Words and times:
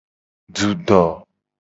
Dudo. 0.55 1.01